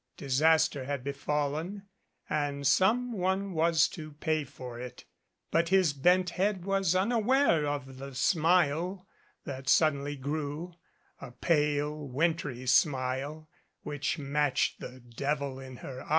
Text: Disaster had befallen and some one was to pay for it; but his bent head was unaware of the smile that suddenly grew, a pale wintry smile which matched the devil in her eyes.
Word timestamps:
Disaster 0.17 0.85
had 0.85 1.03
befallen 1.03 1.83
and 2.27 2.65
some 2.65 3.11
one 3.13 3.53
was 3.53 3.87
to 3.89 4.13
pay 4.13 4.43
for 4.43 4.79
it; 4.79 5.05
but 5.51 5.69
his 5.69 5.93
bent 5.93 6.31
head 6.31 6.65
was 6.65 6.95
unaware 6.95 7.67
of 7.67 7.97
the 7.97 8.15
smile 8.15 9.05
that 9.45 9.69
suddenly 9.69 10.15
grew, 10.15 10.73
a 11.19 11.29
pale 11.29 11.95
wintry 12.07 12.65
smile 12.65 13.47
which 13.83 14.17
matched 14.17 14.79
the 14.79 15.01
devil 15.01 15.59
in 15.59 15.75
her 15.77 16.01
eyes. 16.01 16.09